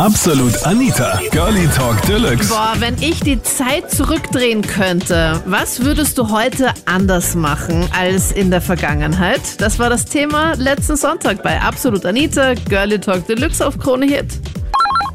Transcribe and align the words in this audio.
Absolut 0.00 0.64
Anita, 0.64 1.20
Girlie 1.30 1.68
Talk 1.76 2.00
Deluxe. 2.06 2.48
Boah, 2.48 2.72
wenn 2.78 2.94
ich 3.02 3.20
die 3.20 3.42
Zeit 3.42 3.90
zurückdrehen 3.90 4.62
könnte, 4.62 5.42
was 5.44 5.84
würdest 5.84 6.16
du 6.16 6.30
heute 6.30 6.72
anders 6.86 7.34
machen 7.34 7.86
als 7.92 8.32
in 8.32 8.50
der 8.50 8.62
Vergangenheit? 8.62 9.42
Das 9.58 9.78
war 9.78 9.90
das 9.90 10.06
Thema 10.06 10.54
letzten 10.54 10.96
Sonntag 10.96 11.42
bei 11.42 11.60
Absolut 11.60 12.06
Anita, 12.06 12.54
Girlie 12.54 12.98
Talk 12.98 13.26
Deluxe 13.26 13.66
auf 13.66 13.78
Krone 13.78 14.06
Hit. 14.06 14.40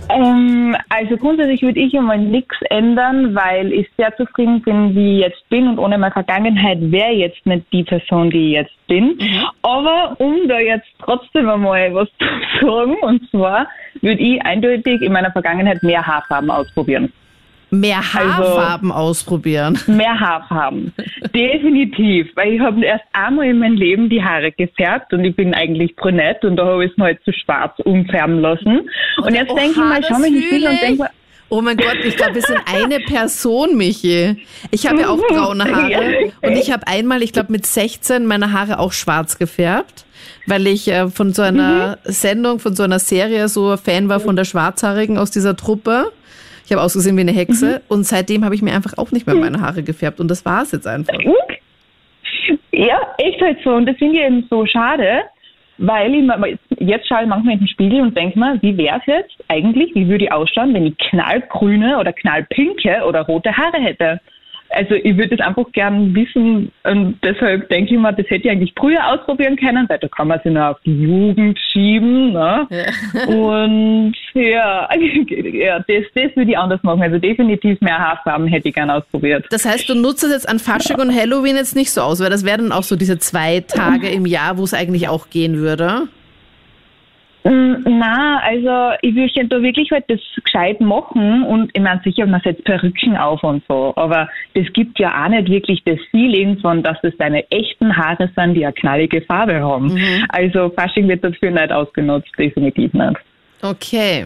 Ähm, 0.09 0.75
also 0.89 1.17
grundsätzlich 1.17 1.61
würde 1.61 1.79
ich 1.79 1.97
einmal 1.97 2.19
nichts 2.19 2.55
ändern, 2.69 3.33
weil 3.35 3.73
ich 3.73 3.89
sehr 3.97 4.15
zufrieden 4.15 4.61
bin, 4.61 4.95
wie 4.95 5.17
ich 5.17 5.25
jetzt 5.25 5.49
bin 5.49 5.67
und 5.67 5.79
ohne 5.79 5.97
meine 5.97 6.11
Vergangenheit 6.11 6.79
wäre 6.79 7.11
jetzt 7.11 7.45
nicht 7.45 7.65
die 7.71 7.83
Person, 7.83 8.29
die 8.29 8.47
ich 8.47 8.53
jetzt 8.53 8.87
bin. 8.87 9.17
Aber 9.61 10.15
um 10.19 10.47
da 10.47 10.59
jetzt 10.59 10.87
trotzdem 10.99 11.49
einmal 11.49 11.93
was 11.93 12.09
zu 12.59 12.65
sagen, 12.65 12.95
und 13.01 13.29
zwar 13.29 13.67
würde 14.01 14.21
ich 14.21 14.41
eindeutig 14.45 15.01
in 15.01 15.11
meiner 15.11 15.31
Vergangenheit 15.31 15.81
mehr 15.81 16.05
Haarfarben 16.05 16.51
ausprobieren. 16.51 17.11
Mehr 17.79 17.97
Also- 17.97 18.19
Haarfarben 18.19 18.91
ausprobieren. 18.91 19.79
Mehr 19.87 20.19
Haarfarben. 20.19 20.93
Definitiv. 21.33 22.27
Weil 22.35 22.53
ich 22.53 22.59
habe 22.59 22.83
erst 22.83 23.03
einmal 23.13 23.47
in 23.47 23.59
meinem 23.59 23.75
Leben 23.75 24.09
die 24.09 24.23
Haare 24.23 24.51
gefärbt 24.51 25.13
und 25.13 25.23
ich 25.25 25.35
bin 25.35 25.53
eigentlich 25.53 25.95
brünett 25.95 26.43
und 26.43 26.55
da 26.57 26.65
habe 26.65 26.85
ich 26.85 26.91
es 26.91 26.97
mir 26.97 27.05
halt 27.05 27.23
zu 27.23 27.31
schwarz 27.33 27.73
umfärben 27.83 28.39
lassen. 28.39 28.89
Und 29.23 29.33
jetzt 29.33 29.51
Oha, 29.51 29.59
denke 29.59 29.71
ich 29.71 29.77
mal, 29.77 30.03
schau 30.07 30.17
mich 30.19 30.27
in 30.27 30.33
den 30.33 30.41
Spiegel 30.43 30.59
fühle 30.59 30.69
und 30.69 30.81
denke 30.81 30.97
mal, 30.99 31.09
Oh 31.47 31.61
mein 31.61 31.77
Gott, 31.77 31.97
ich 32.03 32.17
glaube, 32.17 32.33
wir 32.35 32.41
sind 32.41 32.59
eine 32.65 32.99
Person, 33.01 33.77
Michi. 33.77 34.43
Ich 34.71 34.87
habe 34.87 35.01
ja 35.01 35.09
auch 35.09 35.19
braune 35.27 35.63
Haare 35.65 36.31
und 36.41 36.53
ich 36.57 36.71
habe 36.71 36.87
einmal, 36.87 37.21
ich 37.21 37.33
glaube 37.33 37.51
mit 37.51 37.67
16, 37.67 38.25
meine 38.25 38.51
Haare 38.51 38.79
auch 38.79 38.93
schwarz 38.93 39.37
gefärbt, 39.37 40.05
weil 40.47 40.65
ich 40.65 40.87
äh, 40.87 41.07
von 41.07 41.33
so 41.33 41.43
einer 41.43 41.99
Sendung, 42.03 42.57
von 42.59 42.75
so 42.75 42.81
einer 42.81 42.97
Serie 42.97 43.47
so 43.47 43.77
Fan 43.77 44.09
war 44.09 44.19
von 44.19 44.35
der 44.35 44.45
Schwarzhaarigen 44.45 45.19
aus 45.19 45.29
dieser 45.29 45.55
Truppe. 45.55 46.11
Ich 46.65 46.71
habe 46.71 46.81
ausgesehen 46.81 47.15
wie 47.15 47.21
eine 47.21 47.31
Hexe 47.31 47.81
und 47.87 48.05
seitdem 48.05 48.43
habe 48.43 48.55
ich 48.55 48.61
mir 48.61 48.73
einfach 48.73 48.97
auch 48.97 49.11
nicht 49.11 49.27
mehr 49.27 49.35
meine 49.35 49.61
Haare 49.61 49.83
gefärbt 49.83 50.19
und 50.19 50.29
das 50.29 50.45
war 50.45 50.63
es 50.63 50.71
jetzt 50.71 50.87
einfach. 50.87 51.13
Ja, 52.71 52.99
echt 53.17 53.41
halt 53.41 53.59
so. 53.63 53.71
Und 53.71 53.85
das 53.85 53.97
finde 53.97 54.19
ich 54.19 54.25
eben 54.25 54.45
so 54.49 54.65
schade, 54.65 55.21
weil 55.77 56.13
ich 56.13 56.23
mir, 56.23 56.57
jetzt 56.79 57.07
schaue 57.07 57.21
ich 57.21 57.27
manchmal 57.27 57.53
in 57.53 57.59
den 57.59 57.67
Spiegel 57.67 58.01
und 58.01 58.17
denke 58.17 58.37
mir, 58.37 58.57
wie 58.61 58.77
wäre 58.77 58.97
es 58.97 59.05
jetzt 59.05 59.35
eigentlich, 59.47 59.93
wie 59.95 60.07
würde 60.07 60.25
ich 60.25 60.31
ausschauen, 60.31 60.73
wenn 60.73 60.87
ich 60.87 60.97
knallgrüne 60.97 61.99
oder 61.99 62.13
knallpinke 62.13 63.03
oder 63.07 63.21
rote 63.21 63.55
Haare 63.55 63.77
hätte? 63.77 64.19
Also 64.75 64.95
ich 64.95 65.15
würde 65.15 65.37
das 65.37 65.47
einfach 65.47 65.71
gern 65.71 66.13
wissen 66.13 66.71
und 66.83 67.17
deshalb 67.23 67.69
denke 67.69 67.95
ich 67.95 67.99
mir, 67.99 68.11
das 68.11 68.29
hätte 68.29 68.43
ich 68.45 68.51
eigentlich 68.51 68.73
früher 68.77 69.07
ausprobieren 69.07 69.55
können, 69.55 69.87
weil 69.87 69.99
da 69.99 70.07
kann 70.09 70.27
man 70.27 70.39
sich 70.41 70.51
noch 70.51 70.71
auf 70.71 70.77
die 70.85 71.03
Jugend 71.03 71.57
schieben. 71.71 72.33
Ne? 72.33 72.67
Und 73.27 74.15
ja, 74.33 74.89
ja 75.53 75.79
das, 75.79 76.03
das 76.13 76.35
würde 76.35 76.51
ich 76.51 76.57
anders 76.57 76.83
machen. 76.83 77.01
Also 77.01 77.17
definitiv 77.17 77.79
mehr 77.79 77.97
Haarfarben 77.97 78.47
hätte 78.47 78.67
ich 78.69 78.75
gern 78.75 78.89
ausprobiert. 78.89 79.45
Das 79.49 79.65
heißt, 79.65 79.87
du 79.87 79.95
nutzt 79.95 80.23
es 80.23 80.31
jetzt 80.31 80.49
an 80.49 80.59
Fasching 80.59 80.99
und 80.99 81.15
Halloween 81.15 81.55
jetzt 81.55 81.75
nicht 81.75 81.91
so 81.91 82.01
aus, 82.01 82.19
weil 82.19 82.29
das 82.29 82.45
wären 82.45 82.69
dann 82.69 82.71
auch 82.71 82.83
so 82.83 82.95
diese 82.95 83.17
zwei 83.17 83.61
Tage 83.61 84.09
im 84.09 84.25
Jahr, 84.25 84.57
wo 84.57 84.63
es 84.63 84.73
eigentlich 84.73 85.07
auch 85.07 85.29
gehen 85.29 85.57
würde. 85.57 86.07
Mm, 87.45 87.83
Na, 87.85 88.39
also 88.43 88.97
ich 89.03 89.13
würde 89.13 89.47
da 89.47 89.61
wirklich 89.61 89.91
halt 89.91 90.05
das 90.07 90.19
gescheit 90.43 90.81
machen 90.81 91.43
und 91.43 91.69
ich 91.73 91.81
meine 91.81 92.01
sicher, 92.03 92.25
man 92.25 92.41
setzt 92.43 92.63
Perücken 92.63 93.15
auf 93.15 93.43
und 93.43 93.63
so, 93.67 93.93
aber 93.95 94.27
das 94.55 94.65
gibt 94.73 94.97
ja 94.97 95.23
auch 95.23 95.29
nicht 95.29 95.49
wirklich 95.49 95.83
das 95.85 95.99
Feeling 96.09 96.57
von, 96.57 96.81
dass 96.81 96.97
es 97.03 97.15
deine 97.17 97.49
echten 97.51 97.95
Haare 97.95 98.31
sind, 98.35 98.55
die 98.55 98.65
eine 98.65 98.73
knallige 98.73 99.21
Farbe 99.21 99.61
haben. 99.61 99.95
Also 100.29 100.71
Fasching 100.75 101.07
wird 101.07 101.23
dafür 101.23 101.51
nicht 101.51 101.71
ausgenutzt, 101.71 102.31
definitiv 102.37 102.91
nicht. 102.93 103.17
Okay. 103.61 104.25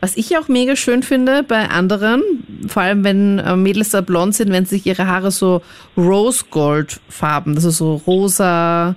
Was 0.00 0.16
ich 0.16 0.36
auch 0.36 0.48
mega 0.48 0.76
schön 0.76 1.02
finde 1.02 1.42
bei 1.42 1.68
anderen, 1.68 2.22
vor 2.68 2.82
allem 2.82 3.04
wenn 3.04 3.38
äh, 3.38 3.56
Mädels 3.56 3.90
da 3.90 4.02
blond 4.02 4.34
sind, 4.34 4.52
wenn 4.52 4.66
sich 4.66 4.86
ihre 4.86 5.06
Haare 5.06 5.30
so 5.30 5.62
Rose 5.96 6.44
Gold 6.50 7.00
farben, 7.08 7.54
also 7.54 7.70
so 7.70 7.94
rosa, 8.06 8.96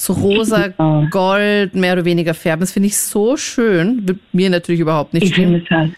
so 0.00 0.12
rosa 0.14 0.68
Ah. 0.78 1.06
Gold 1.10 1.74
mehr 1.74 1.92
oder 1.94 2.04
weniger 2.04 2.32
färben. 2.34 2.60
Das 2.60 2.72
finde 2.72 2.86
ich 2.88 2.96
so 2.96 3.36
schön. 3.36 4.06
Wird 4.08 4.18
mir 4.32 4.48
natürlich 4.50 4.80
überhaupt 4.80 5.12
nicht 5.14 5.24
Ich 5.26 5.32
stehen. 5.34 5.64
halt 5.70 5.92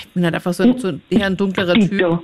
Ich 0.00 0.08
bin 0.14 0.24
halt 0.24 0.34
einfach 0.34 0.52
so, 0.52 0.62
ein- 0.62 0.78
so 0.78 0.92
eher 1.10 1.26
ein 1.26 1.36
dunklerer 1.36 1.74
Typ. 1.74 1.90
Dito. 1.90 2.22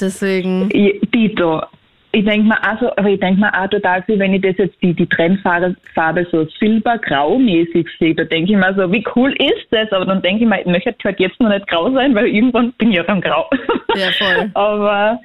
Deswegen. 0.00 0.68
Dito. 1.14 1.62
Ich 2.10 2.24
denke 2.24 2.48
mir 2.48 2.56
auch 2.62 2.80
so, 2.80 2.90
aber 2.96 3.10
ich 3.10 3.20
denke 3.20 3.40
mir 3.40 3.52
auch 3.52 3.68
total 3.68 4.02
viel, 4.04 4.18
wenn 4.18 4.32
ich 4.32 4.40
das 4.40 4.56
jetzt 4.56 4.76
die, 4.82 4.94
die 4.94 5.06
Trendfarbe 5.06 5.76
Farbe 5.94 6.26
so 6.32 6.46
silbergrau-mäßig 6.58 7.86
sehe, 7.98 8.14
da 8.14 8.24
denke 8.24 8.52
ich 8.52 8.58
mir 8.58 8.74
so, 8.74 8.90
wie 8.90 9.04
cool 9.14 9.32
ist 9.34 9.66
das? 9.70 9.92
Aber 9.92 10.06
dann 10.06 10.22
denke 10.22 10.44
ich 10.44 10.48
mir, 10.48 10.60
ich 10.60 10.66
möchte 10.66 10.94
halt 11.04 11.20
jetzt 11.20 11.38
noch 11.38 11.50
nicht 11.50 11.66
grau 11.68 11.90
sein, 11.92 12.14
weil 12.14 12.26
irgendwann 12.28 12.72
bin 12.72 12.90
ich 12.90 12.96
ja 12.96 13.02
dann 13.02 13.20
grau. 13.20 13.48
Ja, 13.94 14.10
voll. 14.12 14.50
aber 14.54 15.20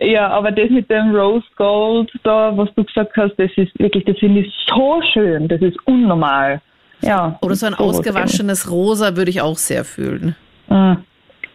ja, 0.00 0.28
aber 0.28 0.50
das 0.50 0.70
mit 0.70 0.90
dem 0.90 1.14
Rose 1.14 1.46
Gold 1.56 2.10
da, 2.22 2.56
was 2.56 2.68
du 2.74 2.84
gesagt 2.84 3.16
hast, 3.16 3.34
das 3.36 3.50
ist 3.56 3.78
wirklich, 3.78 4.04
das 4.04 4.18
finde 4.18 4.40
ich 4.40 4.52
so 4.68 5.00
schön, 5.12 5.48
das 5.48 5.60
ist 5.60 5.76
unnormal. 5.86 6.60
Ja. 7.00 7.38
Oder 7.42 7.54
so 7.54 7.66
ein 7.66 7.74
sowas 7.74 7.96
ausgewaschenes 7.96 8.70
Rosa 8.70 9.16
würde 9.16 9.30
ich 9.30 9.40
auch 9.40 9.56
sehr 9.56 9.84
fühlen. 9.84 10.36
Mm. 10.68 10.94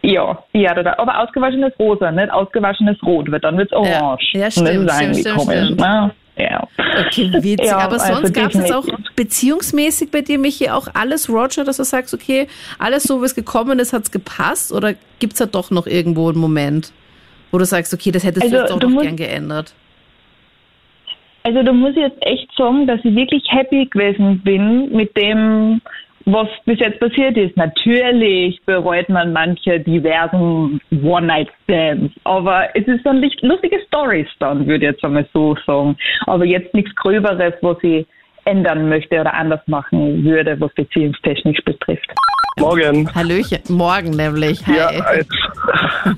Ja, 0.02 0.42
ja, 0.54 0.98
aber 0.98 1.18
ausgewaschenes 1.20 1.72
Rosa, 1.78 2.10
nicht 2.10 2.32
ausgewaschenes 2.32 2.96
Rot, 3.02 3.30
weil 3.30 3.40
dann 3.40 3.58
wird's 3.58 3.72
orange. 3.72 4.30
Ja, 4.32 4.46
Und 4.46 4.52
stimmt, 4.52 4.90
stimmt, 4.90 5.16
stimmt, 5.16 5.42
stimmt. 5.42 5.80
Ne? 5.80 6.10
Ja. 6.36 6.66
Okay, 7.06 7.30
witzig. 7.34 7.66
Ja, 7.66 7.78
Aber 7.78 8.00
also 8.00 8.14
sonst 8.14 8.34
gab 8.34 8.54
es 8.54 8.54
jetzt 8.54 8.72
auch 8.72 8.86
beziehungsmäßig 9.14 10.10
bei 10.10 10.22
dir, 10.22 10.38
Michi, 10.38 10.70
auch 10.70 10.88
alles 10.94 11.28
Roger, 11.28 11.64
dass 11.64 11.76
du 11.76 11.84
sagst, 11.84 12.14
okay, 12.14 12.48
alles 12.78 13.02
so, 13.02 13.20
wie 13.20 13.26
es 13.26 13.34
gekommen 13.34 13.78
ist, 13.78 13.92
hat's 13.92 14.10
gepasst? 14.10 14.72
Oder 14.72 14.94
gibt's 15.18 15.38
da 15.38 15.46
doch 15.46 15.70
noch 15.70 15.86
irgendwo 15.86 16.28
einen 16.30 16.38
Moment, 16.38 16.92
wo 17.50 17.58
du 17.58 17.64
sagst, 17.64 17.92
okay, 17.92 18.10
das 18.10 18.24
hättest 18.24 18.44
Also, 18.44 18.56
du 18.56 18.62
jetzt 18.62 18.82
du 18.82 18.88
noch 18.88 19.02
gern 19.02 19.16
geändert? 19.16 19.74
Also 21.42 21.62
da 21.62 21.72
muss 21.72 21.92
ich 21.92 22.02
jetzt 22.02 22.18
echt 22.20 22.50
sagen, 22.56 22.86
dass 22.86 23.00
ich 23.02 23.14
wirklich 23.14 23.42
happy 23.48 23.86
gewesen 23.86 24.40
bin 24.42 24.94
mit 24.94 25.16
dem, 25.16 25.80
was 26.26 26.48
bis 26.66 26.78
jetzt 26.80 27.00
passiert 27.00 27.36
ist. 27.36 27.56
Natürlich 27.56 28.60
bereut 28.66 29.08
man 29.08 29.32
manche 29.32 29.80
diversen 29.80 30.80
One-Night-Stands, 31.02 32.14
aber 32.24 32.68
es 32.74 32.86
ist 32.86 33.04
dann 33.06 33.20
nicht 33.20 33.40
lustige 33.42 33.80
Stories 33.86 34.28
dann, 34.38 34.66
würde 34.66 34.86
ich 34.86 34.92
jetzt 34.92 35.04
einmal 35.04 35.26
so 35.32 35.56
sagen. 35.66 35.96
Aber 36.26 36.44
jetzt 36.44 36.74
nichts 36.74 36.94
Gröberes, 36.96 37.54
was 37.62 37.82
ich 37.82 38.06
ändern 38.44 38.88
möchte 38.88 39.20
oder 39.20 39.34
anders 39.34 39.60
machen 39.66 40.24
würde, 40.24 40.60
was 40.60 40.72
beziehungstechnisch 40.74 41.60
betrifft. 41.64 42.10
Morgen. 42.58 43.08
Hallöchen. 43.14 43.60
Morgen 43.68 44.10
nämlich. 44.10 44.66
Hi. 44.66 44.76
Ja, 44.76 45.14
jetzt 45.14 45.32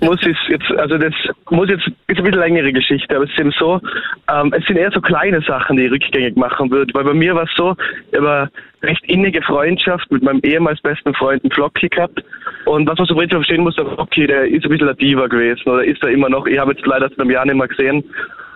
muss 0.01 0.19
ich 0.27 0.37
jetzt, 0.49 0.71
also 0.77 0.99
das 0.99 1.13
muss 1.51 1.69
jetzt, 1.69 1.87
ist 1.87 2.19
ein 2.19 2.25
bisschen 2.25 2.41
längere 2.41 2.73
Geschichte, 2.73 3.15
aber 3.15 3.25
es 3.25 3.31
ist 3.31 3.39
eben 3.39 3.53
so, 3.59 3.81
ähm, 4.29 4.53
es 4.57 4.65
sind 4.67 4.77
eher 4.77 4.91
so 4.91 5.01
kleine 5.01 5.41
Sachen, 5.43 5.77
die 5.77 5.85
ich 5.85 5.93
rückgängig 5.93 6.37
machen 6.37 6.71
würde, 6.71 6.93
weil 6.95 7.05
bei 7.05 7.15
mir 7.15 7.35
war 7.35 7.45
es 7.45 7.51
so, 7.57 7.77
ich 8.11 8.19
habe 8.19 8.51
eine 8.83 8.91
recht 8.91 9.05
innige 9.07 9.43
Freundschaft 9.43 10.11
mit 10.11 10.23
meinem 10.23 10.41
ehemals 10.43 10.81
besten 10.81 11.15
Freund, 11.15 11.43
Flocky 11.53 11.89
gehabt 11.89 12.25
und 12.65 12.89
was 12.89 12.99
man 12.99 13.07
so 13.07 13.15
prinzipiell 13.15 13.45
verstehen 13.45 13.63
muss, 13.63 13.77
der 13.77 13.87
Flocky, 13.87 14.27
der 14.27 14.47
ist 14.47 14.65
ein 14.65 14.71
bisschen 14.71 14.97
Diva 14.97 15.27
gewesen 15.27 15.69
oder 15.69 15.85
ist 15.85 16.03
er 16.03 16.11
immer 16.11 16.29
noch, 16.29 16.47
ich 16.47 16.59
habe 16.59 16.73
jetzt 16.73 16.85
leider 16.87 17.09
seit 17.09 17.21
einem 17.21 17.31
Jahr 17.31 17.45
nicht 17.45 17.57
mehr 17.57 17.69
gesehen 17.69 18.03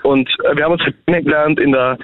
und 0.03 0.29
äh, 0.45 0.57
wir 0.57 0.65
haben 0.65 0.73
uns 0.73 0.83
halt 0.83 0.97
kennengelernt 1.07 1.61
in 1.61 1.73
der 1.73 1.99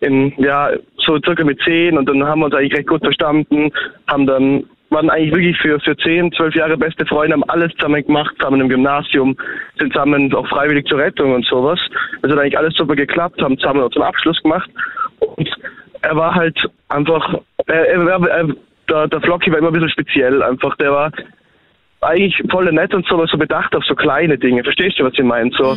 in, 0.00 0.32
ja, 0.36 0.70
so 0.96 1.18
circa 1.24 1.44
mit 1.44 1.60
zehn 1.62 1.96
und 1.96 2.08
dann 2.08 2.24
haben 2.24 2.40
wir 2.40 2.46
uns 2.46 2.54
eigentlich 2.54 2.76
recht 2.76 2.88
gut 2.88 3.02
verstanden, 3.02 3.70
haben 4.08 4.26
dann, 4.26 4.64
waren 4.90 5.10
eigentlich 5.10 5.34
wirklich 5.34 5.58
für, 5.58 5.80
für 5.80 5.96
zehn, 5.96 6.30
zwölf 6.32 6.54
Jahre 6.54 6.76
beste 6.76 7.06
Freunde, 7.06 7.34
haben 7.34 7.44
alles 7.48 7.72
zusammen 7.74 8.04
gemacht, 8.04 8.34
zusammen 8.38 8.60
im 8.60 8.68
Gymnasium, 8.68 9.36
sind 9.78 9.92
zusammen 9.92 10.32
auch 10.34 10.46
freiwillig 10.48 10.86
zur 10.86 10.98
Rettung 10.98 11.34
und 11.34 11.44
sowas. 11.46 11.80
Das 12.22 12.32
hat 12.32 12.38
eigentlich 12.38 12.58
alles 12.58 12.74
super 12.74 12.94
geklappt, 12.94 13.40
haben 13.40 13.58
zusammen 13.58 13.82
unseren 13.82 14.02
Abschluss 14.02 14.40
gemacht 14.42 14.70
und 15.20 15.48
er 16.02 16.16
war 16.16 16.34
halt 16.34 16.58
einfach, 16.88 17.34
er, 17.66 17.88
er, 17.88 18.28
er, 18.28 18.48
der, 18.88 19.08
der 19.08 19.20
Flocky 19.20 19.50
war 19.50 19.58
immer 19.58 19.68
ein 19.68 19.74
bisschen 19.74 19.90
speziell 19.90 20.42
einfach, 20.42 20.76
der 20.76 20.92
war 20.92 21.10
eigentlich 22.00 22.40
voll 22.50 22.70
nett 22.72 22.94
und 22.94 23.06
so, 23.06 23.14
aber 23.14 23.26
so 23.26 23.38
bedacht 23.38 23.74
auf 23.74 23.84
so 23.84 23.94
kleine 23.94 24.38
Dinge. 24.38 24.62
Verstehst 24.62 24.98
du, 24.98 25.04
was 25.04 25.14
ich 25.14 25.24
meine? 25.24 25.50
So, 25.56 25.74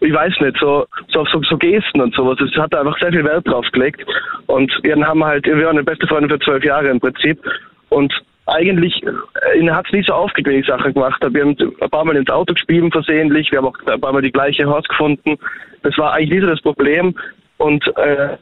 ich 0.00 0.12
weiß 0.12 0.34
nicht, 0.40 0.56
so, 0.58 0.86
so 1.12 1.24
so, 1.24 1.42
so 1.42 1.56
Gesten 1.56 2.00
und 2.00 2.14
sowas. 2.14 2.38
Es 2.40 2.56
hat 2.56 2.72
er 2.72 2.80
einfach 2.80 2.98
sehr 2.98 3.12
viel 3.12 3.24
Wert 3.24 3.46
drauf 3.48 3.66
gelegt. 3.72 4.04
Und 4.46 4.72
wir 4.82 4.96
haben 4.96 5.24
halt, 5.24 5.46
wir 5.46 5.66
waren 5.66 5.76
beste 5.84 6.06
Freunde 6.06 6.28
für 6.28 6.38
zwölf 6.40 6.64
Jahre 6.64 6.88
im 6.88 7.00
Prinzip. 7.00 7.40
Und 7.88 8.12
eigentlich, 8.46 9.02
äh, 9.04 9.58
ihn 9.58 9.74
hat 9.74 9.86
es 9.86 9.92
nie 9.92 10.02
so 10.02 10.14
ich 10.36 10.66
Sachen 10.66 10.94
gemacht. 10.94 11.22
Wir 11.30 11.42
haben 11.42 11.56
ein 11.80 11.90
paar 11.90 12.04
Mal 12.04 12.16
ins 12.16 12.30
Auto 12.30 12.54
gespielt 12.54 12.92
versehentlich, 12.92 13.50
wir 13.50 13.58
haben 13.58 13.66
auch 13.66 13.78
ein 13.86 14.00
paar 14.00 14.12
Mal 14.12 14.22
die 14.22 14.32
gleiche 14.32 14.66
Haus 14.66 14.84
gefunden. 14.84 15.36
Das 15.82 15.96
war 15.98 16.12
eigentlich 16.12 16.30
nie 16.30 16.40
so 16.40 16.46
das 16.46 16.62
Problem. 16.62 17.14
Und 17.58 17.86
äh, 17.96 18.36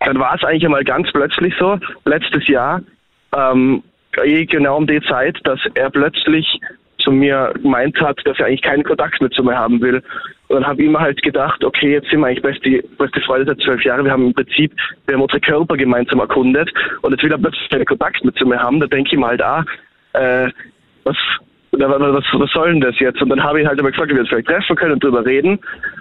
dann 0.00 0.18
war 0.18 0.34
es 0.34 0.44
eigentlich 0.44 0.64
einmal 0.64 0.84
ganz 0.84 1.10
plötzlich 1.12 1.54
so, 1.58 1.78
letztes 2.04 2.46
Jahr, 2.48 2.82
ähm, 3.34 3.82
genau 4.46 4.76
um 4.76 4.86
die 4.86 5.00
Zeit, 5.02 5.38
dass 5.44 5.60
er 5.74 5.90
plötzlich 5.90 6.60
zu 7.08 7.14
mir 7.14 7.52
gemeint 7.62 7.98
hat, 8.00 8.20
dass 8.24 8.38
er 8.38 8.46
eigentlich 8.46 8.62
keinen 8.62 8.84
Kontakt 8.84 9.20
mehr 9.20 9.30
zu 9.30 9.42
mir 9.42 9.56
haben 9.56 9.80
will. 9.80 10.02
Und 10.48 10.56
dann 10.56 10.66
habe 10.66 10.82
ich 10.82 10.88
mir 10.88 11.00
halt 11.00 11.20
gedacht, 11.22 11.64
okay, 11.64 11.92
jetzt 11.92 12.10
sind 12.10 12.20
wir 12.20 12.26
eigentlich 12.26 12.42
beste, 12.42 12.82
beste 12.98 13.20
Freunde 13.22 13.46
seit 13.46 13.60
zwölf 13.60 13.82
Jahren. 13.84 14.04
Wir 14.04 14.12
haben 14.12 14.26
im 14.26 14.34
Prinzip, 14.34 14.72
wir 15.06 15.14
haben 15.14 15.22
unsere 15.22 15.40
Körper 15.40 15.76
gemeinsam 15.76 16.20
erkundet 16.20 16.70
und 17.02 17.12
jetzt 17.12 17.22
will 17.22 17.32
er 17.32 17.38
plötzlich 17.38 17.68
keinen 17.70 17.84
Kontakt 17.84 18.22
mehr 18.24 18.34
zu 18.34 18.46
mir 18.46 18.58
haben. 18.58 18.80
Da 18.80 18.86
denke 18.86 19.10
ich 19.12 19.18
mir 19.18 19.26
halt, 19.26 19.42
ah, 19.42 19.64
äh, 20.12 20.50
was, 21.04 21.16
was, 21.72 22.24
was 22.32 22.50
soll 22.50 22.72
denn 22.72 22.80
das 22.80 22.98
jetzt? 22.98 23.20
Und 23.22 23.28
dann 23.30 23.42
habe 23.42 23.60
ich 23.60 23.66
halt 23.66 23.78
immer 23.78 23.90
gesagt, 23.90 24.10
wir 24.10 24.20
uns 24.20 24.28
vielleicht 24.28 24.48
treffen 24.48 24.76
können 24.76 24.92
und 24.92 25.04
drüber 25.04 25.24
reden. 25.24 25.58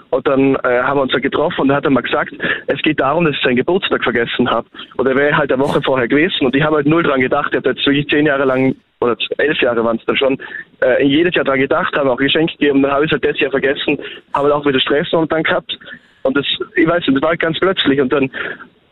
Und 0.09 0.27
dann 0.27 0.55
äh, 0.55 0.81
haben 0.81 0.97
wir 0.97 1.03
uns 1.03 1.13
ja 1.13 1.19
getroffen 1.19 1.61
und 1.61 1.67
dann 1.69 1.77
hat 1.77 1.85
er 1.85 1.91
mal 1.91 2.01
gesagt, 2.01 2.33
es 2.67 2.81
geht 2.81 2.99
darum, 2.99 3.25
dass 3.25 3.35
ich 3.35 3.43
seinen 3.43 3.57
Geburtstag 3.57 4.03
vergessen 4.03 4.49
habe. 4.49 4.67
Und 4.95 5.07
er 5.07 5.15
wäre 5.15 5.37
halt 5.37 5.51
eine 5.51 5.61
Woche 5.61 5.81
vorher 5.81 6.07
gewesen 6.07 6.45
und 6.45 6.55
ich 6.55 6.63
habe 6.63 6.77
halt 6.77 6.87
null 6.87 7.03
dran 7.03 7.19
gedacht. 7.19 7.49
Ich 7.51 7.57
habe 7.57 7.69
jetzt 7.69 7.85
wirklich 7.85 8.07
zehn 8.07 8.25
Jahre 8.25 8.45
lang 8.45 8.75
oder 8.99 9.15
elf 9.37 9.61
Jahre 9.61 9.83
waren 9.83 9.97
es 9.97 10.05
dann 10.05 10.17
schon, 10.17 10.37
äh, 10.83 11.05
jedes 11.05 11.35
Jahr 11.35 11.45
dran 11.45 11.59
gedacht, 11.59 11.95
habe 11.95 12.11
auch 12.11 12.17
Geschenke 12.17 12.53
gegeben, 12.53 12.81
dann 12.81 12.91
habe 12.91 13.05
ich 13.05 13.11
es 13.11 13.13
halt 13.13 13.25
das 13.25 13.39
Jahr 13.39 13.51
vergessen, 13.51 13.97
habe 14.33 14.45
halt 14.45 14.53
auch 14.53 14.65
wieder 14.65 14.79
Stress 14.79 15.11
und 15.13 15.31
dann 15.31 15.43
gehabt. 15.43 15.77
Und 16.23 16.35
das, 16.35 16.45
ich 16.75 16.87
weiß 16.87 17.05
nicht, 17.05 17.15
das 17.15 17.21
war 17.21 17.29
halt 17.29 17.39
ganz 17.39 17.59
plötzlich. 17.59 18.01
Und 18.01 18.11
dann 18.11 18.29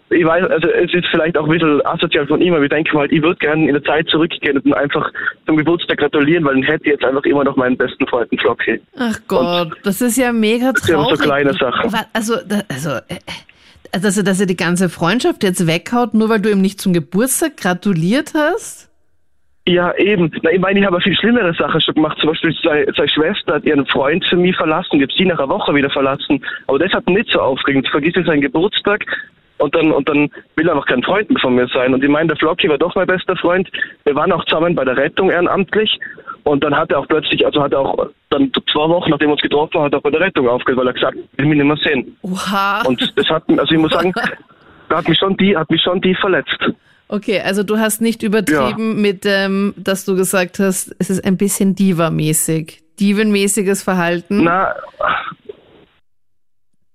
ich 0.10 0.26
weiß, 0.26 0.44
also 0.50 0.68
es 0.70 0.94
ist 0.94 1.08
vielleicht 1.10 1.36
auch 1.38 1.46
ein 1.46 1.50
bisschen 1.50 1.84
asozial 1.86 2.28
von 2.28 2.40
ihm, 2.40 2.54
aber 2.54 2.64
ich 2.64 2.70
denke 2.70 2.96
mal, 2.96 3.12
ich 3.12 3.22
würde 3.24 3.38
gerne 3.38 3.68
in 3.68 3.74
der 3.74 3.84
Zeit 3.84 4.08
zurückgehen 4.08 4.58
und 4.60 4.74
einfach 4.74 5.12
zum 5.48 5.58
Geburtstag 5.58 5.98
gratulieren, 5.98 6.46
weil 6.46 6.54
dann 6.54 6.64
hätte 6.64 6.86
ich 6.86 6.92
jetzt 6.92 7.04
einfach 7.04 7.24
immer 7.24 7.44
noch 7.44 7.56
meinen 7.56 7.76
besten 7.76 8.06
Freund 8.08 8.30
Flocky. 8.40 8.80
Ach 8.98 9.20
Gott, 9.28 9.68
und 9.68 9.76
das 9.84 10.02
ist 10.02 10.18
ja 10.18 10.32
mega 10.32 10.74
traurig. 10.74 10.80
Das 10.80 11.08
sind 11.08 11.18
so 11.18 11.24
kleine 11.24 11.54
Sachen. 11.54 11.94
Also, 12.14 12.36
also, 12.68 12.90
äh, 13.08 13.20
also, 13.92 14.22
dass 14.22 14.40
er 14.40 14.46
die 14.46 14.58
ganze 14.58 14.90
Freundschaft 14.90 15.44
jetzt 15.44 15.66
weghaut, 15.66 16.14
nur 16.14 16.30
weil 16.30 16.40
du 16.40 16.52
ihm 16.52 16.62
nicht 16.62 16.80
zum 16.80 16.94
Geburtstag 16.94 17.58
gratuliert 17.58 18.34
hast? 18.36 18.92
Ja, 19.68 19.96
eben. 19.96 20.32
Na, 20.44 20.52
ich 20.52 20.60
meine, 20.60 20.80
ich 20.80 20.86
habe 20.86 21.02
viel 21.02 21.16
schlimmere 21.16 21.54
Sachen 21.56 21.82
schon 21.82 21.96
gemacht. 21.96 22.18
Zum 22.20 22.30
Beispiel 22.30 22.56
seine, 22.64 22.86
seine 22.96 23.10
Schwester 23.10 23.56
hat 23.56 23.66
ihren 23.66 23.86
Freund 23.88 24.24
für 24.26 24.36
mich 24.36 24.56
verlassen, 24.56 25.00
gibt 25.00 25.14
sie 25.18 25.26
nach 25.26 25.40
einer 25.40 25.50
Woche 25.50 25.74
wieder 25.74 25.90
verlassen. 25.90 26.44
Aber 26.68 26.78
das 26.78 26.94
hat 26.94 27.08
nicht 27.10 27.32
so 27.32 27.40
aufregend. 27.40 27.88
Vergiss 27.90 28.14
seinen 28.14 28.42
Geburtstag, 28.42 29.06
und 29.58 29.74
dann, 29.74 29.92
und 29.92 30.08
dann 30.10 30.30
will 30.56 30.68
er 30.68 30.74
einfach 30.74 30.88
kein 30.88 31.04
Freund 31.04 31.30
von 31.40 31.56
mir 31.56 31.68
sein. 31.68 31.94
Und 31.94 32.04
ich 32.04 32.10
meine, 32.10 32.28
der 32.28 32.38
Flocky 32.38 32.68
war 32.68 32.78
doch 32.78 32.94
mein 32.96 33.08
bester 33.08 33.36
Freund. 33.38 33.70
Wir 34.04 34.16
waren 34.16 34.32
auch 34.32 34.44
zusammen 34.46 34.76
bei 34.76 34.84
der 34.84 34.98
Rettung 34.98 35.30
ehrenamtlich. 35.30 35.98
Und 36.44 36.64
dann 36.64 36.76
hat 36.76 36.92
er 36.92 37.00
auch 37.00 37.08
plötzlich, 37.08 37.46
also 37.46 37.64
hat 37.64 37.72
er 37.72 37.80
auch 37.80 38.10
dann 38.30 38.52
zwei 38.72 38.88
Wochen, 38.90 39.10
nachdem 39.10 39.30
wir 39.30 39.34
uns 39.34 39.42
getroffen 39.42 39.76
haben, 39.76 39.86
hat 39.86 39.94
er 39.94 40.00
auch 40.00 40.04
bei 40.04 40.12
der 40.12 40.20
Rettung 40.20 40.48
aufgehört, 40.48 40.80
weil 40.80 40.88
er 40.88 40.94
gesagt 40.94 41.16
hat, 41.16 41.24
ich 41.32 41.40
will 41.40 41.46
mich 41.48 41.58
nicht 41.58 41.68
mehr 41.68 41.78
sehen. 41.78 42.18
Oha. 42.22 42.82
Und 42.86 43.02
das 43.18 43.30
hat, 43.30 43.44
also 43.48 43.74
ich 43.74 43.80
muss 43.80 43.92
sagen, 43.92 44.14
hat 44.90 45.08
mich 45.08 45.18
schon 45.18 45.38
die, 45.38 45.56
hat 45.56 45.70
mich 45.72 45.82
schon 45.82 46.02
die 46.02 46.14
verletzt. 46.16 46.60
Okay, 47.08 47.40
also 47.40 47.64
du 47.64 47.78
hast 47.78 48.02
nicht 48.02 48.24
übertrieben 48.24 48.96
ja. 48.96 49.02
mit, 49.02 49.26
ähm, 49.26 49.74
dass 49.78 50.06
du 50.06 50.16
gesagt 50.16 50.60
hast, 50.60 50.96
es 51.00 51.10
ist 51.10 51.24
ein 51.24 51.38
bisschen 51.38 51.76
Diva-mäßig. 51.76 52.82
Diven-mäßiges 53.00 53.84
Verhalten. 53.84 54.44
Na, 54.44 54.74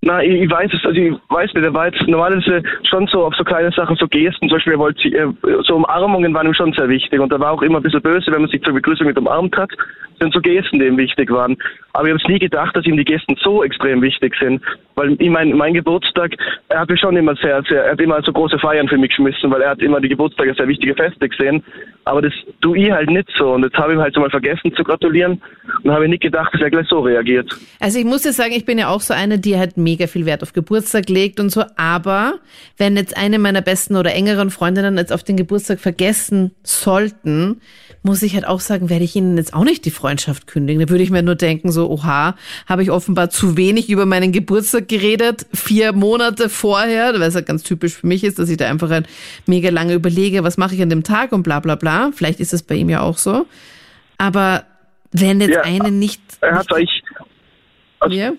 na, 0.02 0.22
ich, 0.22 0.32
ich 0.32 0.50
weiß 0.50 0.70
es, 0.72 0.84
also 0.84 0.98
ich 0.98 1.12
weiß 1.28 1.52
nicht, 1.52 1.62
er 1.62 1.74
war 1.74 1.86
jetzt 1.86 2.00
normalerweise 2.08 2.62
schon 2.88 3.06
so 3.08 3.24
auf 3.24 3.34
so 3.36 3.44
kleine 3.44 3.70
Sachen, 3.72 3.96
so 3.96 4.08
Gesten, 4.08 4.48
zum 4.48 4.56
Beispiel, 4.56 4.72
er 4.72 4.78
wollte, 4.78 5.08
äh, 5.08 5.28
so 5.62 5.76
Umarmungen 5.76 6.32
waren 6.32 6.46
ihm 6.46 6.54
schon 6.54 6.72
sehr 6.72 6.88
wichtig 6.88 7.20
und 7.20 7.30
er 7.30 7.38
war 7.38 7.52
auch 7.52 7.60
immer 7.60 7.78
ein 7.80 7.82
bisschen 7.82 8.00
böse, 8.00 8.32
wenn 8.32 8.40
man 8.40 8.50
sich 8.50 8.62
zur 8.62 8.72
Begrüßung 8.72 9.06
mit 9.06 9.18
umarmt 9.18 9.54
hat, 9.58 9.70
sind 10.20 10.34
so 10.34 10.40
Gesten, 10.40 10.78
die 10.78 10.87
ihm 10.87 10.96
wichtig 10.96 11.31
waren. 11.31 11.56
Aber 11.93 12.06
ich 12.06 12.12
habe 12.12 12.22
es 12.22 12.28
nie 12.28 12.38
gedacht, 12.38 12.76
dass 12.76 12.87
ihm 12.87 12.96
die 12.96 13.05
Gesten 13.05 13.37
so 13.43 13.64
extrem 13.64 14.02
wichtig 14.02 14.34
sind, 14.38 14.62
weil 14.94 15.17
ich 15.19 15.31
mein, 15.31 15.52
mein 15.52 15.75
Geburtstag, 15.75 16.32
er 16.69 16.81
hat 16.81 16.90
mich 16.90 17.00
schon 17.00 17.17
immer 17.17 17.34
sehr, 17.37 17.62
sehr, 17.69 17.84
er 17.84 17.93
hat 17.93 18.00
immer 18.00 18.22
so 18.22 18.32
große 18.32 18.58
Feiern 18.58 18.88
für 18.88 18.99
mich 18.99 19.11
geschmissen, 19.11 19.50
weil 19.50 19.62
er 19.62 19.70
hat 19.70 19.81
immer 19.81 20.00
die 20.00 20.08
Geburtstage 20.08 20.55
sehr 20.55 20.69
wichtige 20.69 20.94
Feste 20.94 21.28
gesehen, 21.28 21.64
aber 22.05 22.22
das 22.22 22.32
tue 22.61 22.78
ich 22.78 22.90
halt 22.90 23.11
nicht 23.11 23.28
so 23.37 23.52
und 23.52 23.64
jetzt 23.64 23.76
habe 23.76 23.94
ich 23.94 23.99
halt 23.99 24.14
so 24.14 24.20
mal 24.20 24.31
vergessen 24.31 24.72
zu 24.75 24.84
gratulieren 24.84 25.40
und 25.82 25.90
habe 25.90 26.08
nicht 26.08 26.22
gedacht, 26.22 26.52
dass 26.52 26.61
er 26.61 26.70
gleich 26.70 26.87
so 26.88 27.00
reagiert. 27.00 27.50
Also 27.81 27.99
ich 27.99 28.05
muss 28.05 28.22
dir 28.22 28.32
sagen, 28.32 28.52
ich 28.52 28.64
bin 28.64 28.78
ja 28.78 28.88
auch 28.88 29.00
so 29.00 29.14
eine, 29.14 29.38
die 29.38 29.56
halt 29.56 29.76
mega 29.76 30.06
viel 30.06 30.26
Wert 30.26 30.43
auf 30.43 30.52
Geburtstag 30.52 31.08
legt 31.08 31.40
und 31.40 31.50
so. 31.50 31.64
Aber 31.76 32.34
wenn 32.76 32.96
jetzt 32.96 33.17
eine 33.17 33.38
meiner 33.38 33.62
besten 33.62 33.96
oder 33.96 34.14
engeren 34.14 34.50
Freundinnen 34.50 34.96
jetzt 34.96 35.12
auf 35.12 35.25
den 35.25 35.37
Geburtstag 35.37 35.81
vergessen 35.81 36.52
sollten, 36.62 37.61
muss 38.02 38.22
ich 38.22 38.34
halt 38.34 38.46
auch 38.46 38.61
sagen, 38.61 38.90
werde 38.90 39.05
ich 39.05 39.14
ihnen 39.17 39.37
jetzt 39.37 39.55
auch 39.55 39.64
nicht 39.64 39.84
die 39.84 39.90
Freundschaft 40.10 40.46
kündigen. 40.46 40.84
Da 40.84 40.88
würde 40.88 41.04
ich 41.04 41.10
mir 41.10 41.22
nur 41.22 41.36
denken, 41.36 41.70
so, 41.70 41.88
oha, 41.88 42.34
habe 42.68 42.82
ich 42.82 42.90
offenbar 42.90 43.30
zu 43.30 43.56
wenig 43.56 43.90
über 43.90 44.06
meinen 44.06 44.32
Geburtstag 44.32 44.88
geredet, 44.88 45.46
vier 45.54 45.92
Monate 45.92 46.48
vorher, 46.48 47.14
weil 47.14 47.22
es 47.22 47.34
ja 47.34 47.42
ganz 47.42 47.62
typisch 47.62 47.94
für 47.94 48.06
mich 48.06 48.24
ist, 48.24 48.38
dass 48.38 48.50
ich 48.50 48.56
da 48.56 48.68
einfach 48.68 48.90
halt 48.90 49.06
mega 49.46 49.70
lange 49.70 49.94
überlege, 49.94 50.42
was 50.42 50.58
mache 50.58 50.74
ich 50.74 50.82
an 50.82 50.90
dem 50.90 51.04
Tag 51.04 51.32
und 51.32 51.44
bla 51.44 51.60
bla 51.60 51.76
bla. 51.76 52.10
Vielleicht 52.12 52.40
ist 52.40 52.52
es 52.52 52.62
bei 52.62 52.74
ihm 52.74 52.88
ja 52.88 53.02
auch 53.02 53.18
so. 53.18 53.46
Aber 54.18 54.64
wenn 55.12 55.40
jetzt 55.40 55.54
ja, 55.54 55.62
eine 55.62 55.90
nicht. 55.90 56.20
Er 56.40 56.56
hat 56.56 56.72
euch. 56.72 57.02
Also, 58.00 58.16
ja? 58.16 58.32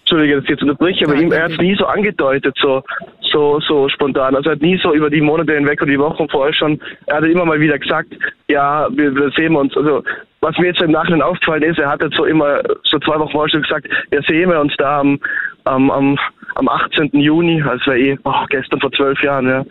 Entschuldige, 0.00 0.36
dass 0.36 0.44
ich 0.44 0.50
jetzt 0.50 0.62
unterbreche, 0.62 1.04
aber 1.04 1.16
ihm, 1.16 1.30
er 1.32 1.44
hat 1.44 1.52
es 1.52 1.58
nie 1.58 1.76
so 1.76 1.84
angedeutet, 1.84 2.56
so, 2.62 2.82
so, 3.30 3.60
so 3.60 3.90
spontan. 3.90 4.34
Also 4.34 4.48
er 4.48 4.56
hat 4.56 4.62
nie 4.62 4.80
so 4.82 4.94
über 4.94 5.10
die 5.10 5.20
Monate 5.20 5.52
hinweg 5.52 5.82
oder 5.82 5.90
die 5.90 5.98
Wochen 5.98 6.26
vorher 6.30 6.54
schon, 6.54 6.80
er 7.04 7.16
hat 7.16 7.24
immer 7.24 7.44
mal 7.44 7.60
wieder 7.60 7.78
gesagt, 7.78 8.14
ja, 8.48 8.88
wir, 8.90 9.14
wir 9.14 9.30
sehen 9.36 9.54
uns. 9.54 9.76
Also 9.76 10.02
was 10.40 10.56
mir 10.58 10.68
jetzt 10.68 10.82
im 10.82 10.92
Nachhinein 10.92 11.22
aufgefallen 11.22 11.62
ist, 11.62 11.78
er 11.78 11.90
hat 11.90 12.02
jetzt 12.02 12.16
so 12.16 12.24
immer, 12.24 12.62
so 12.84 12.98
zwei 13.00 13.18
Wochen 13.18 13.32
vorher 13.32 13.50
schon 13.50 13.62
gesagt, 13.62 13.88
ja, 14.12 14.22
sehen 14.22 14.50
wir 14.50 14.60
uns 14.60 14.74
da 14.78 15.00
am, 15.00 15.18
am, 15.64 15.90
am, 15.90 16.18
am 16.54 16.68
18. 16.68 17.10
Juni, 17.12 17.62
also 17.62 17.92
eh, 17.92 18.16
oh, 18.24 18.44
gestern 18.48 18.80
vor 18.80 18.92
zwölf 18.92 19.20
Jahren, 19.22 19.48
ja. 19.48 19.64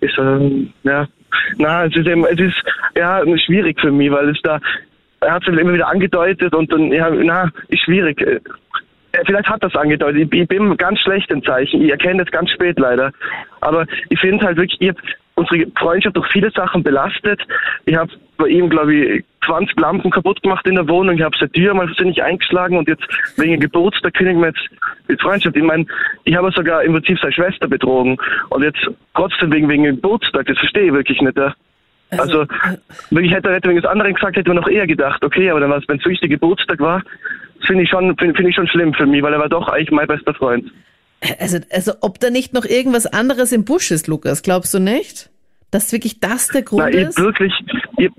Ist, 0.00 0.18
ähm, 0.18 0.72
ja. 0.82 1.06
Na, 1.58 1.84
es 1.84 1.96
ist 1.96 2.06
eben, 2.06 2.24
es 2.24 2.40
ist, 2.40 2.62
ja, 2.96 3.22
schwierig 3.38 3.80
für 3.80 3.90
mich, 3.90 4.10
weil 4.10 4.30
es 4.30 4.40
da, 4.42 4.60
er 5.20 5.32
hat 5.32 5.46
es 5.46 5.58
immer 5.58 5.72
wieder 5.72 5.88
angedeutet 5.88 6.54
und 6.54 6.72
dann, 6.72 6.92
ja, 6.92 7.10
na, 7.10 7.50
ist 7.68 7.82
schwierig 7.82 8.42
vielleicht 9.26 9.48
hat 9.48 9.62
das 9.62 9.74
angedeutet. 9.76 10.28
Ich, 10.32 10.48
bin 10.48 10.76
ganz 10.76 10.98
schlecht 11.00 11.30
im 11.30 11.42
Zeichen. 11.44 11.82
Ich 11.82 11.90
erkenne 11.90 12.24
das 12.24 12.32
ganz 12.32 12.50
spät 12.50 12.78
leider. 12.78 13.12
Aber 13.60 13.86
ich 14.08 14.18
finde 14.18 14.44
halt 14.44 14.56
wirklich, 14.56 14.80
ich 14.80 14.92
unsere 15.36 15.66
Freundschaft 15.76 16.16
durch 16.16 16.30
viele 16.30 16.50
Sachen 16.50 16.82
belastet. 16.82 17.40
Ich 17.86 17.96
habe 17.96 18.10
bei 18.36 18.48
ihm, 18.48 18.68
glaube 18.68 18.94
ich, 18.94 19.24
20 19.44 19.78
Lampen 19.78 20.10
kaputt 20.10 20.42
gemacht 20.42 20.66
in 20.66 20.74
der 20.74 20.88
Wohnung. 20.88 21.16
Ich 21.16 21.22
habe 21.22 21.36
seine 21.38 21.52
Tür 21.52 21.74
mal 21.74 21.86
versehentlich 21.86 22.22
eingeschlagen 22.22 22.76
und 22.78 22.88
jetzt 22.88 23.04
wegen 23.36 23.60
Geburtstag 23.60 24.14
kündigen 24.14 24.40
wir 24.40 24.48
jetzt 24.48 24.68
die 25.08 25.16
Freundschaft. 25.16 25.56
Ich 25.56 25.62
meine, 25.62 25.86
ich 26.24 26.34
habe 26.34 26.50
sogar 26.52 26.82
im 26.82 26.92
Prinzip 26.92 27.18
seine 27.20 27.32
Schwester 27.32 27.68
betrogen 27.68 28.16
und 28.50 28.62
jetzt 28.62 28.88
trotzdem 29.14 29.52
wegen, 29.52 29.68
wegen 29.68 29.84
Geburtstag. 29.84 30.46
Das 30.46 30.58
verstehe 30.58 30.86
ich 30.86 30.92
wirklich 30.92 31.20
nicht. 31.20 31.36
Ja. 31.36 31.54
Also, 32.10 32.40
also 32.40 32.52
wirklich 33.10 33.32
hätte 33.32 33.50
er 33.50 33.62
wegen 33.62 33.76
des 33.76 33.84
anderen 33.84 34.14
gesagt, 34.14 34.36
hätte 34.36 34.48
man 34.48 34.58
noch 34.58 34.68
eher 34.68 34.86
gedacht, 34.86 35.24
okay, 35.24 35.50
aber 35.50 35.60
dann 35.60 35.70
war 35.70 35.78
es, 35.78 35.88
wenn 35.88 35.98
es 35.98 36.04
wirklich 36.04 36.20
der 36.20 36.28
Geburtstag 36.28 36.80
war, 36.80 37.02
finde 37.66 37.82
ich 37.82 37.90
schon, 37.90 38.16
finde 38.16 38.34
find 38.34 38.48
ich 38.48 38.54
schon 38.54 38.68
schlimm 38.68 38.94
für 38.94 39.06
mich, 39.06 39.22
weil 39.22 39.32
er 39.32 39.40
war 39.40 39.48
doch 39.48 39.68
eigentlich 39.68 39.90
mein 39.90 40.06
bester 40.06 40.34
Freund. 40.34 40.70
Also, 41.38 41.58
also 41.70 41.92
ob 42.00 42.20
da 42.20 42.30
nicht 42.30 42.52
noch 42.52 42.64
irgendwas 42.64 43.06
anderes 43.06 43.52
im 43.52 43.64
Busch 43.64 43.90
ist, 43.90 44.08
Lukas, 44.08 44.42
glaubst 44.42 44.74
du 44.74 44.78
nicht? 44.78 45.30
Dass 45.70 45.92
wirklich 45.92 46.20
das 46.20 46.48
der 46.48 46.62
Grund 46.62 46.84
Na, 46.84 46.88
ich 46.90 47.08
ist? 47.08 47.18
wirklich, 47.18 47.52
ich 47.96 48.10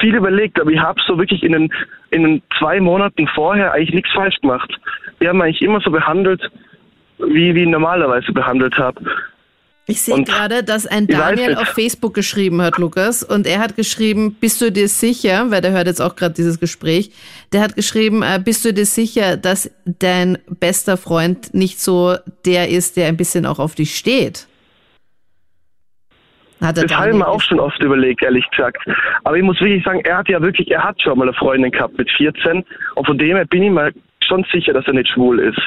viel 0.00 0.14
überlegt, 0.14 0.60
aber 0.60 0.70
ich 0.70 0.78
habe 0.78 1.00
so 1.06 1.18
wirklich 1.18 1.42
in 1.42 1.52
den, 1.52 1.72
in 2.10 2.22
den 2.22 2.42
zwei 2.58 2.80
Monaten 2.80 3.26
vorher 3.28 3.72
eigentlich 3.72 3.94
nichts 3.94 4.12
falsch 4.12 4.36
gemacht. 4.40 4.70
Wir 5.18 5.30
haben 5.30 5.40
eigentlich 5.40 5.62
immer 5.62 5.80
so 5.80 5.90
behandelt, 5.90 6.42
wie, 7.18 7.54
wie 7.54 7.62
ich 7.62 7.68
normalerweise 7.68 8.32
behandelt 8.32 8.76
habe. 8.78 9.00
Ich 9.88 10.00
sehe 10.00 10.24
gerade, 10.24 10.64
dass 10.64 10.84
ein 10.84 11.06
Daniel 11.06 11.54
auf 11.54 11.68
Facebook 11.68 12.12
geschrieben 12.12 12.60
hat, 12.60 12.76
Lukas, 12.76 13.22
und 13.22 13.46
er 13.46 13.60
hat 13.60 13.76
geschrieben, 13.76 14.34
bist 14.40 14.60
du 14.60 14.72
dir 14.72 14.88
sicher, 14.88 15.52
weil 15.52 15.60
der 15.60 15.70
hört 15.70 15.86
jetzt 15.86 16.02
auch 16.02 16.16
gerade 16.16 16.34
dieses 16.34 16.58
Gespräch, 16.58 17.12
der 17.52 17.60
hat 17.60 17.76
geschrieben, 17.76 18.24
äh, 18.24 18.40
bist 18.44 18.64
du 18.64 18.72
dir 18.72 18.84
sicher, 18.84 19.36
dass 19.36 19.70
dein 19.84 20.38
bester 20.48 20.96
Freund 20.96 21.54
nicht 21.54 21.80
so 21.80 22.16
der 22.44 22.68
ist, 22.68 22.96
der 22.96 23.06
ein 23.06 23.16
bisschen 23.16 23.46
auch 23.46 23.60
auf 23.60 23.76
dich 23.76 23.94
steht? 23.94 24.48
Hat 26.60 26.78
das 26.78 26.92
habe 26.92 27.10
ich 27.10 27.16
mir 27.16 27.28
auch 27.28 27.42
schon 27.42 27.60
oft 27.60 27.80
überlegt, 27.80 28.24
ehrlich 28.24 28.48
gesagt. 28.50 28.78
Aber 29.22 29.36
ich 29.36 29.42
muss 29.44 29.60
wirklich 29.60 29.84
sagen, 29.84 30.00
er 30.00 30.16
hat 30.16 30.28
ja 30.28 30.42
wirklich, 30.42 30.68
er 30.68 30.82
hat 30.82 31.00
schon 31.00 31.16
mal 31.16 31.28
eine 31.28 31.34
Freundin 31.34 31.70
gehabt 31.70 31.96
mit 31.96 32.10
14 32.10 32.64
und 32.96 33.06
von 33.06 33.18
dem 33.18 33.36
her 33.36 33.44
bin 33.44 33.62
ich 33.62 33.70
mir 33.70 33.92
schon 34.26 34.44
sicher, 34.52 34.72
dass 34.72 34.84
er 34.86 34.94
nicht 34.94 35.10
schwul 35.10 35.38
ist. 35.38 35.60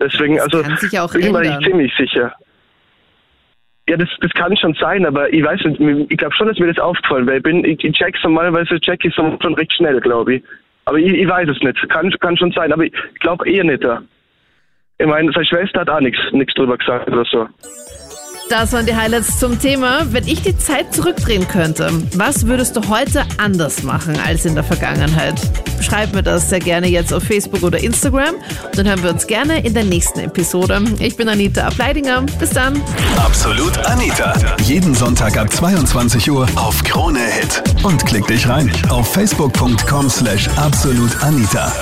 Deswegen, 0.00 0.36
das 0.36 0.52
also 0.52 0.64
bin 0.64 1.22
ich 1.22 1.32
mir 1.32 1.60
ziemlich 1.62 1.92
sicher. 1.96 2.34
Ja, 3.88 3.96
das, 3.96 4.08
das 4.20 4.30
kann 4.32 4.56
schon 4.56 4.74
sein, 4.74 5.04
aber 5.04 5.32
ich 5.32 5.42
weiß 5.42 5.60
nicht, 5.64 6.10
ich 6.10 6.16
glaube 6.16 6.34
schon, 6.36 6.46
dass 6.46 6.58
mir 6.58 6.72
das 6.72 6.78
aufgefallen, 6.78 7.26
weil 7.26 7.38
ich 7.38 7.42
bin, 7.42 7.64
ich, 7.64 7.82
ich 7.82 7.92
check's 7.94 8.20
normalerweise, 8.22 8.80
check 8.80 9.04
ich 9.04 9.14
schon 9.14 9.36
recht 9.54 9.72
schnell, 9.72 10.00
glaube 10.00 10.36
ich. 10.36 10.44
Aber 10.84 10.98
ich, 10.98 11.12
ich 11.12 11.28
weiß 11.28 11.48
es 11.48 11.60
nicht. 11.62 11.88
Kann, 11.88 12.10
kann 12.20 12.36
schon 12.36 12.52
sein, 12.52 12.72
aber 12.72 12.84
ich 12.84 12.92
glaube 13.20 13.48
eher 13.48 13.64
nicht. 13.64 13.84
Ich 14.98 15.06
meine, 15.06 15.32
seine 15.32 15.46
Schwester 15.46 15.80
hat 15.80 15.90
auch 15.90 16.00
nichts 16.00 16.54
drüber 16.54 16.78
gesagt 16.78 17.08
oder 17.08 17.24
so. 17.24 17.48
Das 18.48 18.72
waren 18.72 18.84
die 18.84 18.94
Highlights 18.94 19.38
zum 19.38 19.58
Thema. 19.58 20.06
Wenn 20.10 20.26
ich 20.28 20.42
die 20.42 20.56
Zeit 20.56 20.94
zurückdrehen 20.94 21.48
könnte, 21.48 21.90
was 22.14 22.46
würdest 22.46 22.76
du 22.76 22.88
heute 22.88 23.24
anders 23.38 23.82
machen 23.82 24.18
als 24.24 24.44
in 24.44 24.54
der 24.54 24.64
Vergangenheit? 24.64 25.40
Schreib 25.80 26.14
mir 26.14 26.22
das 26.22 26.50
sehr 26.50 26.60
gerne 26.60 26.88
jetzt 26.88 27.12
auf 27.12 27.22
Facebook 27.22 27.62
oder 27.62 27.82
Instagram. 27.82 28.34
Dann 28.74 28.86
hören 28.86 29.02
wir 29.02 29.10
uns 29.10 29.26
gerne 29.26 29.64
in 29.64 29.74
der 29.74 29.84
nächsten 29.84 30.20
Episode. 30.20 30.82
Ich 30.98 31.16
bin 31.16 31.28
Anita 31.28 31.66
Ableidinger. 31.66 32.22
Bis 32.38 32.50
dann. 32.50 32.80
Absolut 33.16 33.78
Anita. 33.86 34.34
Jeden 34.64 34.94
Sonntag 34.94 35.36
ab 35.38 35.50
22 35.50 36.30
Uhr 36.30 36.46
auf 36.56 36.82
Krone 36.84 37.20
Hit. 37.20 37.62
Und 37.82 38.04
klick 38.04 38.26
dich 38.26 38.48
rein 38.48 38.70
auf 38.90 39.10
facebook.com 39.12 40.10
slash 40.10 40.48
absolutanita. 40.56 41.72